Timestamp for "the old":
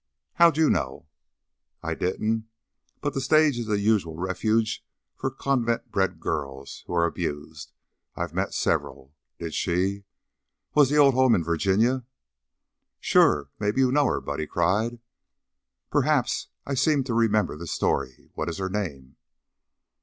10.89-11.13